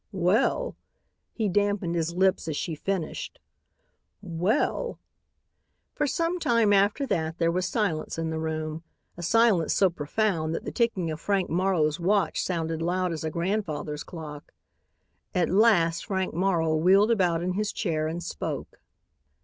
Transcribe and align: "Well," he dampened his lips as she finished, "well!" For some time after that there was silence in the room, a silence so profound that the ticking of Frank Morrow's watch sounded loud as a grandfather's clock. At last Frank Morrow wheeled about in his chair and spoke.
"Well," 0.13 0.75
he 1.31 1.47
dampened 1.47 1.93
his 1.93 2.15
lips 2.15 2.47
as 2.47 2.57
she 2.57 2.73
finished, 2.73 3.37
"well!" 4.19 4.97
For 5.93 6.07
some 6.07 6.39
time 6.39 6.73
after 6.73 7.05
that 7.05 7.37
there 7.37 7.51
was 7.51 7.67
silence 7.67 8.17
in 8.17 8.31
the 8.31 8.39
room, 8.39 8.81
a 9.15 9.21
silence 9.21 9.75
so 9.75 9.91
profound 9.91 10.55
that 10.55 10.65
the 10.65 10.71
ticking 10.71 11.11
of 11.11 11.19
Frank 11.21 11.51
Morrow's 11.51 11.99
watch 11.99 12.41
sounded 12.43 12.81
loud 12.81 13.13
as 13.13 13.23
a 13.23 13.29
grandfather's 13.29 14.03
clock. 14.03 14.53
At 15.35 15.49
last 15.51 16.07
Frank 16.07 16.33
Morrow 16.33 16.75
wheeled 16.77 17.11
about 17.11 17.43
in 17.43 17.53
his 17.53 17.71
chair 17.71 18.07
and 18.07 18.23
spoke. 18.23 18.81